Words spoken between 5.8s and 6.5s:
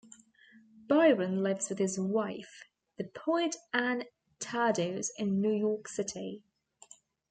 City.